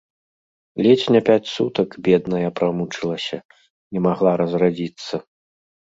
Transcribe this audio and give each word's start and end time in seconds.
Ледзь 0.85 1.07
не 1.15 1.21
пяць 1.27 1.51
сутак, 1.55 1.89
бедная, 2.09 2.49
прамучылася, 2.63 3.37
не 3.95 3.99
магла 4.11 4.31
разрадзіцца. 4.47 5.27